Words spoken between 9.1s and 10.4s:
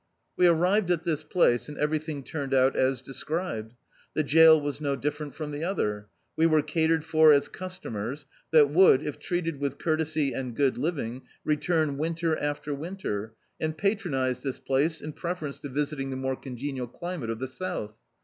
treated with courtesy